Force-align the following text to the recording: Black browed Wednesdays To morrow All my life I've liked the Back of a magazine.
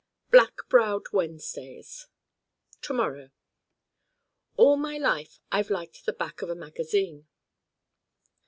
Black 0.31 0.67
browed 0.67 1.05
Wednesdays 1.13 2.07
To 2.81 2.93
morrow 2.95 3.29
All 4.57 4.75
my 4.75 4.97
life 4.97 5.37
I've 5.51 5.69
liked 5.69 6.07
the 6.07 6.13
Back 6.13 6.41
of 6.41 6.49
a 6.49 6.55
magazine. 6.55 7.27